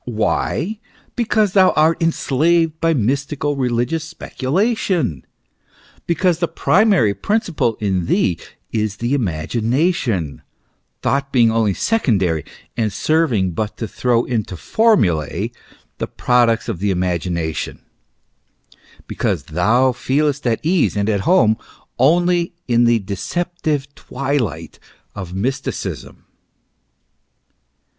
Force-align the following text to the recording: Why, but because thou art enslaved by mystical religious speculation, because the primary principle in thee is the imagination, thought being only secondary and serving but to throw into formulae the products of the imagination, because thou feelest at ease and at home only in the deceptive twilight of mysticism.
Why, 0.03 0.79
but 1.05 1.15
because 1.15 1.53
thou 1.53 1.73
art 1.75 2.01
enslaved 2.01 2.79
by 2.81 2.95
mystical 2.95 3.55
religious 3.55 4.03
speculation, 4.03 5.27
because 6.07 6.39
the 6.39 6.47
primary 6.47 7.13
principle 7.13 7.75
in 7.75 8.07
thee 8.07 8.39
is 8.71 8.95
the 8.97 9.13
imagination, 9.13 10.41
thought 11.03 11.31
being 11.31 11.51
only 11.51 11.75
secondary 11.75 12.43
and 12.75 12.91
serving 12.91 13.51
but 13.51 13.77
to 13.77 13.87
throw 13.87 14.23
into 14.25 14.57
formulae 14.57 15.51
the 15.99 16.07
products 16.07 16.67
of 16.67 16.79
the 16.79 16.89
imagination, 16.89 17.85
because 19.05 19.43
thou 19.43 19.91
feelest 19.91 20.47
at 20.47 20.59
ease 20.65 20.97
and 20.97 21.11
at 21.11 21.19
home 21.29 21.55
only 21.99 22.55
in 22.67 22.85
the 22.85 22.97
deceptive 22.97 23.93
twilight 23.93 24.79
of 25.13 25.35
mysticism. 25.35 26.25